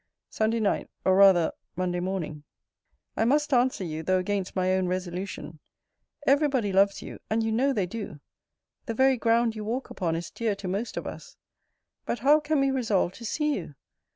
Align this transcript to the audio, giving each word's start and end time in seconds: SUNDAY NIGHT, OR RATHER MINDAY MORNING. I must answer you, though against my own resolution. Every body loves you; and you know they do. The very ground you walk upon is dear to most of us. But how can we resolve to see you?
SUNDAY 0.31 0.59
NIGHT, 0.61 0.89
OR 1.05 1.15
RATHER 1.15 1.51
MINDAY 1.75 1.99
MORNING. 1.99 2.43
I 3.15 3.23
must 3.23 3.53
answer 3.53 3.83
you, 3.83 4.01
though 4.01 4.17
against 4.17 4.55
my 4.55 4.73
own 4.73 4.87
resolution. 4.87 5.59
Every 6.25 6.47
body 6.47 6.73
loves 6.73 7.03
you; 7.03 7.19
and 7.29 7.43
you 7.43 7.51
know 7.51 7.71
they 7.71 7.85
do. 7.85 8.19
The 8.87 8.95
very 8.95 9.17
ground 9.17 9.55
you 9.55 9.63
walk 9.63 9.91
upon 9.91 10.15
is 10.15 10.31
dear 10.31 10.55
to 10.55 10.67
most 10.67 10.97
of 10.97 11.05
us. 11.05 11.37
But 12.07 12.17
how 12.17 12.39
can 12.39 12.59
we 12.61 12.71
resolve 12.71 13.13
to 13.13 13.25
see 13.25 13.53
you? 13.55 13.75